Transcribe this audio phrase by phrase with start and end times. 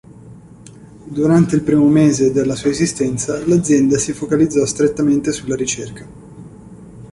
[1.05, 6.07] Durante il primo mese della sua esistenza l'azienda si focalizzò strettamente sulla ricerca.